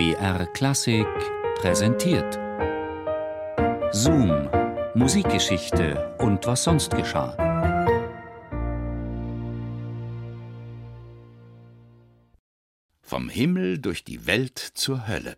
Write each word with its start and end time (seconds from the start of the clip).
BR 0.00 0.46
Klassik 0.46 1.06
präsentiert. 1.56 2.38
Zoom, 3.92 4.48
Musikgeschichte 4.94 6.16
und 6.16 6.46
was 6.46 6.64
sonst 6.64 6.96
geschah. 6.96 7.36
Vom 13.02 13.28
Himmel 13.28 13.78
durch 13.78 14.02
die 14.02 14.26
Welt 14.26 14.58
zur 14.58 15.06
Hölle. 15.06 15.36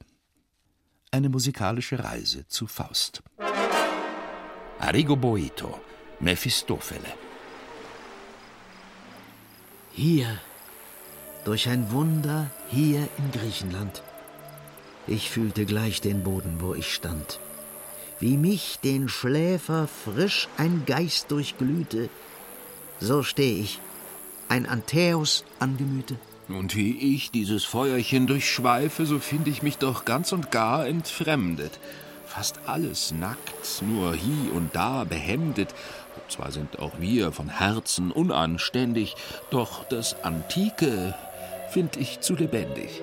Eine 1.10 1.28
musikalische 1.28 1.98
Reise 2.04 2.46
zu 2.46 2.68
Faust. 2.68 3.20
Arrigo 4.78 5.16
Boito, 5.16 5.80
Mephistofele. 6.20 7.12
Hier, 9.90 10.40
durch 11.44 11.68
ein 11.68 11.90
Wunder, 11.90 12.48
hier 12.68 13.08
in 13.18 13.32
Griechenland. 13.32 14.04
Ich 15.06 15.30
fühlte 15.30 15.64
gleich 15.66 16.00
den 16.00 16.22
Boden, 16.22 16.56
wo 16.60 16.74
ich 16.74 16.92
stand. 16.94 17.40
Wie 18.20 18.36
mich, 18.36 18.78
den 18.84 19.08
Schläfer, 19.08 19.88
frisch 19.88 20.48
ein 20.56 20.84
Geist 20.86 21.30
durchglühte, 21.30 22.08
so 23.00 23.24
steh 23.24 23.60
ich, 23.60 23.80
ein 24.48 24.66
Antäus 24.66 25.44
an 25.58 25.76
Gemüte. 25.76 26.16
Und 26.48 26.76
wie 26.76 27.14
ich 27.14 27.30
dieses 27.30 27.64
Feuerchen 27.64 28.26
durchschweife, 28.26 29.06
so 29.06 29.18
finde 29.18 29.50
ich 29.50 29.62
mich 29.62 29.78
doch 29.78 30.04
ganz 30.04 30.32
und 30.32 30.50
gar 30.50 30.86
entfremdet. 30.86 31.80
Fast 32.26 32.60
alles 32.66 33.12
nackt, 33.12 33.82
nur 33.82 34.14
hie 34.14 34.50
und 34.54 34.74
da 34.74 35.04
behemdet. 35.04 35.74
Zwar 36.28 36.52
sind 36.52 36.78
auch 36.78 36.92
wir 36.98 37.32
von 37.32 37.48
Herzen 37.48 38.12
unanständig, 38.12 39.16
doch 39.50 39.84
das 39.84 40.22
Antike 40.22 41.14
find 41.70 41.96
ich 41.96 42.20
zu 42.20 42.36
lebendig. 42.36 43.02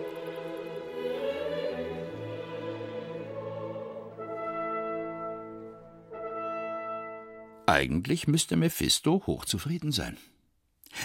Eigentlich 7.69 8.27
müsste 8.27 8.55
Mephisto 8.55 9.21
hochzufrieden 9.27 9.91
sein. 9.91 10.17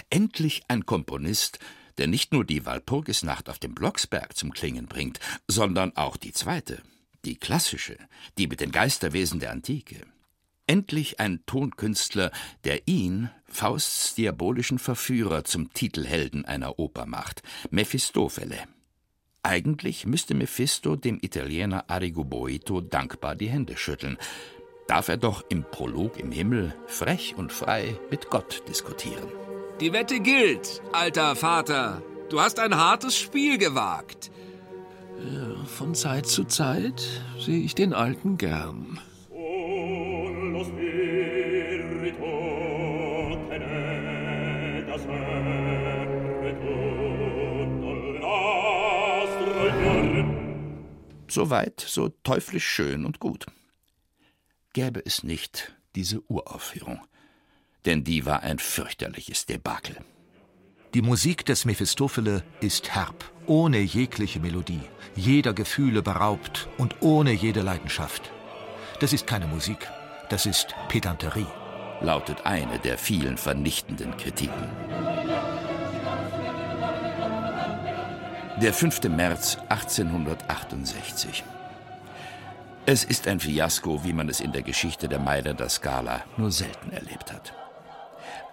Endlich 0.09 0.63
ein 0.67 0.87
Komponist, 0.87 1.59
der 1.99 2.07
nicht 2.07 2.33
nur 2.33 2.43
die 2.43 2.65
Walpurgisnacht 2.65 3.51
auf 3.51 3.59
dem 3.59 3.75
Blocksberg 3.75 4.35
zum 4.35 4.51
Klingen 4.51 4.87
bringt, 4.87 5.19
sondern 5.47 5.95
auch 5.95 6.17
die 6.17 6.31
zweite, 6.31 6.81
die 7.23 7.35
klassische, 7.35 7.97
die 8.39 8.47
mit 8.47 8.61
den 8.61 8.71
Geisterwesen 8.71 9.39
der 9.39 9.51
Antike. 9.51 10.07
Endlich 10.65 11.19
ein 11.19 11.45
Tonkünstler, 11.45 12.31
der 12.63 12.87
ihn, 12.87 13.29
Fausts 13.45 14.15
diabolischen 14.15 14.79
Verführer, 14.79 15.43
zum 15.43 15.71
Titelhelden 15.71 16.45
einer 16.45 16.79
Oper 16.79 17.05
macht, 17.05 17.43
Mephistofele. 17.69 18.57
Eigentlich 19.43 20.07
müsste 20.07 20.33
Mephisto 20.33 20.95
dem 20.95 21.19
Italiener 21.21 21.87
Arrigo 21.91 22.23
Boito 22.23 22.81
dankbar 22.81 23.35
die 23.35 23.49
Hände 23.49 23.77
schütteln, 23.77 24.17
darf 24.87 25.07
er 25.07 25.17
doch 25.17 25.43
im 25.49 25.63
Prolog 25.63 26.19
im 26.19 26.31
Himmel 26.31 26.75
frech 26.87 27.35
und 27.37 27.51
frei 27.51 27.99
mit 28.11 28.29
Gott 28.29 28.63
diskutieren. 28.67 29.27
Die 29.79 29.91
Wette 29.93 30.19
gilt, 30.19 30.81
alter 30.93 31.35
Vater. 31.35 32.01
Du 32.29 32.39
hast 32.39 32.59
ein 32.59 32.77
hartes 32.77 33.17
Spiel 33.17 33.57
gewagt. 33.57 34.31
Von 35.65 35.95
Zeit 35.95 36.27
zu 36.27 36.43
Zeit 36.45 37.01
sehe 37.39 37.61
ich 37.61 37.75
den 37.75 37.93
Alten 37.93 38.37
gern. 38.37 38.99
Soweit, 51.27 51.81
so 51.81 52.09
teuflisch 52.23 52.65
schön 52.65 53.05
und 53.05 53.19
gut. 53.19 53.45
Gäbe 54.75 55.01
es 55.05 55.23
nicht 55.23 55.73
diese 55.95 56.21
Uraufführung, 56.27 56.99
denn 57.85 58.03
die 58.03 58.25
war 58.25 58.43
ein 58.43 58.59
fürchterliches 58.59 59.45
Debakel. 59.45 59.95
Die 60.93 61.01
Musik 61.01 61.45
des 61.45 61.63
Mephistophele 61.63 62.43
ist 62.59 62.93
herb, 62.93 63.23
ohne 63.45 63.79
jegliche 63.79 64.41
Melodie, 64.41 64.81
jeder 65.15 65.53
Gefühle 65.53 66.01
beraubt 66.01 66.67
und 66.77 66.97
ohne 66.99 67.31
jede 67.31 67.61
Leidenschaft. 67.61 68.33
Das 68.99 69.13
ist 69.13 69.25
keine 69.25 69.47
Musik, 69.47 69.89
das 70.29 70.45
ist 70.45 70.75
Pedanterie, 70.89 71.47
lautet 72.01 72.45
eine 72.45 72.77
der 72.77 72.97
vielen 72.97 73.37
vernichtenden 73.37 74.17
Kritiken. 74.17 74.67
Der 78.61 78.73
5. 78.73 79.03
März 79.03 79.57
1868. 79.69 81.45
Es 82.87 83.03
ist 83.03 83.27
ein 83.27 83.39
Fiasko, 83.39 84.03
wie 84.03 84.13
man 84.13 84.29
es 84.29 84.39
in 84.39 84.51
der 84.51 84.61
Geschichte 84.61 85.07
der 85.09 85.17
Mailänder 85.17 85.69
Scala 85.69 86.23
nur 86.37 86.51
selten 86.51 86.91
erlebt 86.91 87.33
hat. 87.33 87.51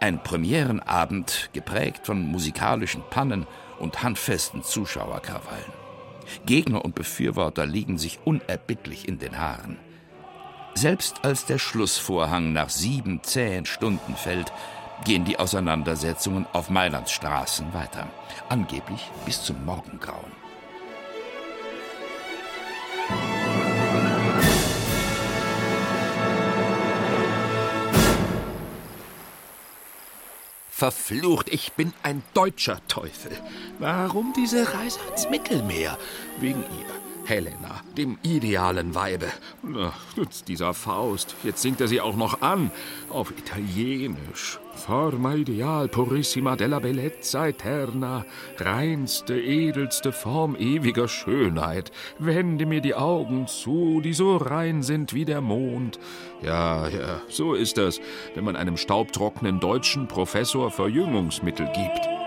Ein 0.00 0.22
Premierenabend, 0.22 1.50
geprägt 1.52 2.06
von 2.06 2.22
musikalischen 2.22 3.02
Pannen 3.10 3.46
und 3.78 4.02
handfesten 4.02 4.62
Zuschauerkrawallen. 4.62 5.72
Gegner 6.46 6.82
und 6.82 6.94
Befürworter 6.94 7.66
liegen 7.66 7.98
sich 7.98 8.20
unerbittlich 8.24 9.06
in 9.06 9.18
den 9.18 9.38
Haaren. 9.38 9.76
Selbst 10.74 11.26
als 11.26 11.44
der 11.44 11.58
Schlussvorhang 11.58 12.54
nach 12.54 12.70
sieben 12.70 13.22
zähen 13.22 13.66
Stunden 13.66 14.16
fällt, 14.16 14.50
gehen 15.04 15.26
die 15.26 15.38
Auseinandersetzungen 15.38 16.46
auf 16.54 16.70
Mailands 16.70 17.12
Straßen 17.12 17.74
weiter, 17.74 18.08
angeblich 18.48 19.10
bis 19.26 19.42
zum 19.44 19.62
Morgengrauen. 19.66 20.41
Verflucht, 30.82 31.48
ich 31.48 31.74
bin 31.74 31.92
ein 32.02 32.24
deutscher 32.34 32.84
Teufel. 32.88 33.30
Warum 33.78 34.32
diese 34.36 34.74
Reise 34.74 34.98
ans 35.06 35.30
Mittelmeer? 35.30 35.96
Wegen 36.40 36.58
ihr. 36.58 37.11
Helena, 37.24 37.82
dem 37.96 38.18
idealen 38.22 38.94
Weibe. 38.94 39.26
Ach, 39.76 39.98
dieser 40.48 40.74
Faust, 40.74 41.36
jetzt 41.44 41.62
singt 41.62 41.80
er 41.80 41.88
sie 41.88 42.00
auch 42.00 42.16
noch 42.16 42.42
an, 42.42 42.70
auf 43.08 43.30
Italienisch. 43.30 44.58
Forma 44.74 45.34
ideal 45.34 45.88
purissima 45.88 46.56
della 46.56 46.78
bellezza 46.78 47.48
eterna, 47.48 48.24
reinste, 48.58 49.38
edelste 49.38 50.12
Form 50.12 50.56
ewiger 50.56 51.08
Schönheit. 51.08 51.92
Wende 52.18 52.66
mir 52.66 52.80
die 52.80 52.94
Augen 52.94 53.46
zu, 53.46 54.00
die 54.00 54.14
so 54.14 54.36
rein 54.36 54.82
sind 54.82 55.12
wie 55.12 55.24
der 55.24 55.40
Mond. 55.40 55.98
Ja, 56.42 56.88
ja, 56.88 57.20
so 57.28 57.54
ist 57.54 57.76
das, 57.76 58.00
wenn 58.34 58.44
man 58.44 58.56
einem 58.56 58.76
staubtrockenen 58.76 59.60
deutschen 59.60 60.08
Professor 60.08 60.70
Verjüngungsmittel 60.70 61.66
gibt. 61.66 62.21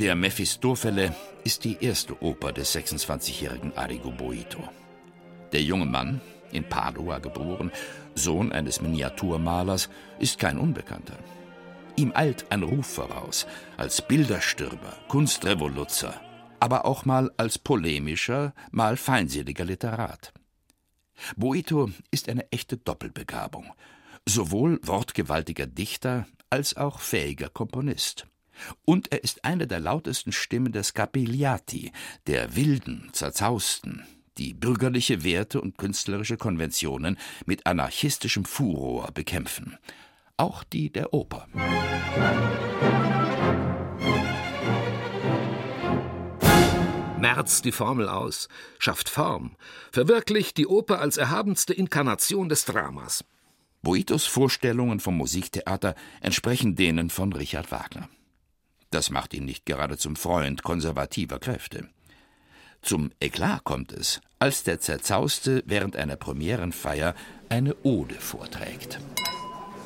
Der 0.00 0.14
Mephistofele 0.14 1.14
ist 1.44 1.62
die 1.64 1.76
erste 1.78 2.22
Oper 2.22 2.52
des 2.52 2.74
26-jährigen 2.74 3.76
Arrigo 3.76 4.10
Boito. 4.10 4.66
Der 5.52 5.62
junge 5.62 5.84
Mann, 5.84 6.22
in 6.52 6.66
Padua 6.66 7.18
geboren, 7.18 7.70
Sohn 8.14 8.50
eines 8.50 8.80
Miniaturmalers, 8.80 9.90
ist 10.18 10.38
kein 10.38 10.56
Unbekannter. 10.56 11.18
Ihm 11.96 12.12
eilt 12.14 12.50
ein 12.50 12.62
Ruf 12.62 12.86
voraus, 12.86 13.46
als 13.76 14.00
Bilderstürmer, 14.00 14.96
Kunstrevoluzer, 15.08 16.18
aber 16.60 16.86
auch 16.86 17.04
mal 17.04 17.30
als 17.36 17.58
polemischer, 17.58 18.54
mal 18.70 18.96
feindseliger 18.96 19.66
Literat. 19.66 20.32
Boito 21.36 21.90
ist 22.10 22.30
eine 22.30 22.50
echte 22.50 22.78
Doppelbegabung, 22.78 23.70
sowohl 24.24 24.80
wortgewaltiger 24.82 25.66
Dichter 25.66 26.26
als 26.48 26.74
auch 26.78 27.00
fähiger 27.00 27.50
Komponist. 27.50 28.29
Und 28.84 29.12
er 29.12 29.22
ist 29.24 29.44
eine 29.44 29.66
der 29.66 29.80
lautesten 29.80 30.32
Stimmen 30.32 30.72
der 30.72 30.84
Scapigliati, 30.84 31.92
der 32.26 32.56
wilden, 32.56 33.10
zerzausten, 33.12 34.04
die 34.38 34.54
bürgerliche 34.54 35.22
Werte 35.24 35.60
und 35.60 35.78
künstlerische 35.78 36.36
Konventionen 36.36 37.18
mit 37.46 37.66
anarchistischem 37.66 38.44
Furor 38.44 39.12
bekämpfen. 39.12 39.76
Auch 40.36 40.64
die 40.64 40.90
der 40.90 41.12
Oper. 41.12 41.46
Merz 47.18 47.60
die 47.60 47.72
Formel 47.72 48.08
aus, 48.08 48.48
schafft 48.78 49.10
Form, 49.10 49.56
verwirklicht 49.92 50.56
die 50.56 50.66
Oper 50.66 51.00
als 51.00 51.18
erhabenste 51.18 51.74
Inkarnation 51.74 52.48
des 52.48 52.64
Dramas. 52.64 53.24
Boitos 53.82 54.24
Vorstellungen 54.24 55.00
vom 55.00 55.16
Musiktheater 55.18 55.94
entsprechen 56.22 56.76
denen 56.76 57.10
von 57.10 57.32
Richard 57.34 57.70
Wagner. 57.70 58.08
Das 58.90 59.10
macht 59.10 59.34
ihn 59.34 59.44
nicht 59.44 59.66
gerade 59.66 59.96
zum 59.96 60.16
Freund 60.16 60.62
konservativer 60.64 61.38
Kräfte. 61.38 61.88
Zum 62.82 63.12
Eklat 63.20 63.62
kommt 63.62 63.92
es, 63.92 64.20
als 64.38 64.64
der 64.64 64.80
Zerzauste 64.80 65.62
während 65.66 65.96
einer 65.96 66.16
Premierenfeier 66.16 67.14
eine 67.48 67.76
Ode 67.82 68.16
vorträgt. 68.16 68.98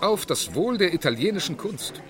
Auf 0.01 0.27
das 0.27 0.55
Wohl 0.55 0.79
der 0.79 0.95
italienischen 0.95 1.57
Kunst. 1.57 2.01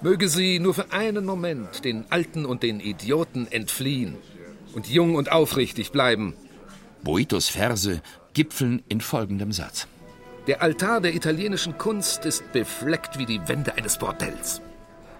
Möge 0.00 0.28
sie 0.28 0.58
nur 0.58 0.74
für 0.74 0.90
einen 0.90 1.24
Moment 1.24 1.84
den 1.84 2.10
Alten 2.10 2.44
und 2.44 2.64
den 2.64 2.80
Idioten 2.80 3.46
entfliehen 3.50 4.16
und 4.74 4.88
jung 4.88 5.14
und 5.14 5.30
aufrichtig 5.30 5.92
bleiben. 5.92 6.34
Boitos 7.04 7.48
Verse 7.48 8.02
gipfeln 8.34 8.82
in 8.88 9.00
folgendem 9.00 9.52
Satz. 9.52 9.86
Der 10.48 10.60
Altar 10.60 11.00
der 11.00 11.14
italienischen 11.14 11.78
Kunst 11.78 12.24
ist 12.24 12.50
befleckt 12.50 13.16
wie 13.18 13.26
die 13.26 13.46
Wände 13.46 13.74
eines 13.76 13.98
Bordells. 13.98 14.60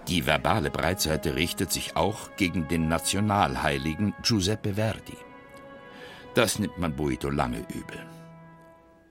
Die 0.07 0.25
verbale 0.25 0.69
Breitseite 0.69 1.35
richtet 1.35 1.71
sich 1.71 1.95
auch 1.95 2.35
gegen 2.35 2.67
den 2.67 2.87
Nationalheiligen 2.87 4.13
Giuseppe 4.21 4.73
Verdi. 4.73 5.17
Das 6.33 6.59
nimmt 6.59 6.77
man 6.77 6.95
Boito 6.95 7.29
lange 7.29 7.59
übel. 7.59 7.99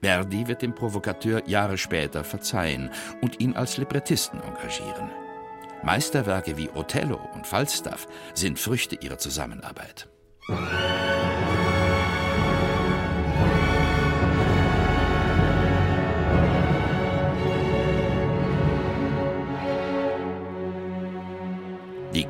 Verdi 0.03 0.49
wird 0.49 0.63
dem 0.63 0.75
Provokateur 0.75 1.49
Jahre 1.49 1.79
später 1.79 2.25
verzeihen 2.25 2.91
und 3.21 3.41
ihn 3.41 3.55
als 3.55 3.77
Librettisten 3.79 4.43
engagieren. 4.43 5.11
Meisterwerke 5.83 6.57
wie 6.57 6.71
Othello 6.71 7.21
und 7.35 7.47
Falstaff 7.47 8.07
sind 8.35 8.59
Früchte 8.59 8.97
ihrer 8.97 9.19
Zusammenarbeit. 9.19 10.12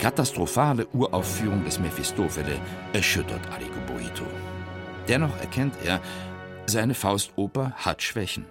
Katastrophale 0.03 0.89
Uraufführung 0.89 1.65
des 1.65 1.79
Mephistophele 1.79 2.61
erschüttert 2.93 3.41
Arrigo 3.53 3.79
Boito. 3.87 4.27
Dennoch 5.07 5.39
erkennt 5.39 5.75
er, 5.85 6.01
seine 6.67 6.95
Faustoper 6.95 7.71
hat 7.77 8.03
Schwächen. 8.03 8.47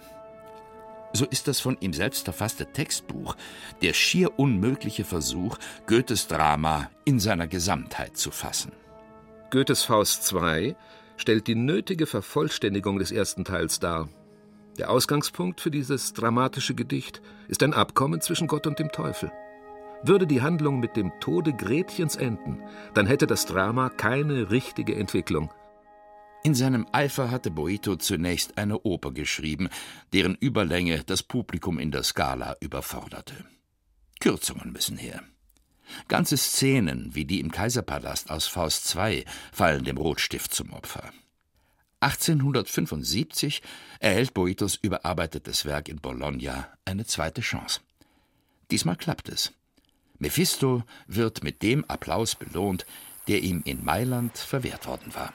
So 1.11 1.25
ist 1.25 1.49
das 1.49 1.59
von 1.59 1.75
ihm 1.81 1.91
selbst 1.91 2.23
verfasste 2.23 2.67
Textbuch 2.67 3.35
der 3.81 3.91
schier 3.91 4.39
unmögliche 4.39 5.03
Versuch, 5.03 5.57
Goethes 5.87 6.27
Drama 6.27 6.89
in 7.03 7.19
seiner 7.19 7.47
Gesamtheit 7.47 8.15
zu 8.15 8.31
fassen. 8.31 8.71
Goethes 9.49 9.83
Faust 9.83 10.31
II 10.31 10.77
stellt 11.17 11.47
die 11.47 11.55
nötige 11.55 12.05
Vervollständigung 12.05 12.97
des 12.97 13.11
ersten 13.11 13.43
Teils 13.43 13.81
dar. 13.81 14.07
Der 14.77 14.89
Ausgangspunkt 14.89 15.59
für 15.59 15.69
dieses 15.69 16.13
dramatische 16.13 16.75
Gedicht 16.75 17.21
ist 17.49 17.61
ein 17.61 17.73
Abkommen 17.73 18.21
zwischen 18.21 18.47
Gott 18.47 18.67
und 18.67 18.79
dem 18.79 18.93
Teufel. 18.93 19.33
Würde 20.03 20.25
die 20.25 20.41
Handlung 20.41 20.79
mit 20.79 20.95
dem 20.95 21.11
Tode 21.19 21.53
Gretchens 21.53 22.15
enden, 22.15 22.57
dann 22.93 23.05
hätte 23.05 23.27
das 23.27 23.45
Drama 23.45 23.89
keine 23.89 24.49
richtige 24.49 24.95
Entwicklung. 24.95 25.51
In 26.43 26.55
seinem 26.55 26.87
Eifer 26.91 27.29
hatte 27.29 27.51
Boito 27.51 27.97
zunächst 27.97 28.57
eine 28.57 28.79
Oper 28.79 29.11
geschrieben, 29.11 29.69
deren 30.11 30.33
Überlänge 30.35 31.03
das 31.03 31.21
Publikum 31.21 31.77
in 31.77 31.91
der 31.91 32.01
Skala 32.01 32.55
überforderte. 32.61 33.45
Kürzungen 34.19 34.71
müssen 34.71 34.97
her. 34.97 35.21
Ganze 36.07 36.37
Szenen, 36.37 37.13
wie 37.13 37.25
die 37.25 37.39
im 37.39 37.51
Kaiserpalast 37.51 38.31
aus 38.31 38.47
Faust 38.47 38.95
II, 38.95 39.25
fallen 39.51 39.83
dem 39.83 39.97
Rotstift 39.97 40.53
zum 40.53 40.73
Opfer. 40.73 41.11
1875 41.99 43.61
erhält 43.99 44.33
Boitos 44.33 44.75
überarbeitetes 44.81 45.65
Werk 45.65 45.89
in 45.89 45.97
Bologna 45.97 46.67
eine 46.85 47.05
zweite 47.05 47.41
Chance. 47.41 47.81
Diesmal 48.71 48.95
klappt 48.95 49.29
es. 49.29 49.53
Mephisto 50.21 50.83
wird 51.07 51.43
mit 51.43 51.63
dem 51.63 51.83
Applaus 51.85 52.35
belohnt, 52.35 52.85
der 53.27 53.41
ihm 53.41 53.63
in 53.65 53.83
Mailand 53.83 54.37
verwehrt 54.37 54.87
worden 54.87 55.11
war. 55.15 55.33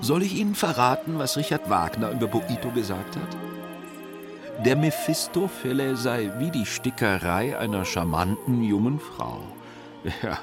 Soll 0.00 0.22
ich 0.22 0.34
Ihnen 0.34 0.54
verraten, 0.54 1.18
was 1.18 1.36
Richard 1.36 1.68
Wagner 1.68 2.10
über 2.10 2.26
Boito 2.26 2.70
gesagt 2.70 3.16
hat? 3.16 3.36
Der 4.64 4.76
Mephistophele 4.76 5.94
sei 5.94 6.32
wie 6.38 6.50
die 6.50 6.66
Stickerei 6.66 7.58
einer 7.58 7.84
charmanten 7.84 8.62
jungen 8.62 8.98
Frau. 8.98 9.42
Ja, 10.22 10.38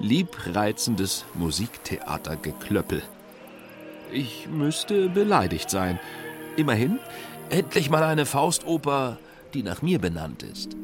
liebreizendes 0.00 1.24
Musiktheatergeklöppel. 1.34 3.02
Ich 4.10 4.48
müsste 4.48 5.08
beleidigt 5.08 5.70
sein. 5.70 6.00
Immerhin, 6.56 6.98
endlich 7.50 7.90
mal 7.90 8.02
eine 8.02 8.26
Faustoper, 8.26 9.18
die 9.54 9.62
nach 9.62 9.82
mir 9.82 9.98
benannt 9.98 10.42
ist. 10.42 10.76